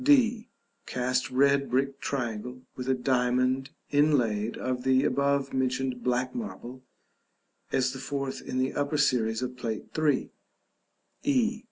[0.03, 0.49] d.
[0.87, 6.81] Cast red brick triangle, with a diamond inlaid of the above mentioned black marble
[7.71, 10.31] (as the fourth in the upper series of Plate III.).
[11.21, 11.59] e.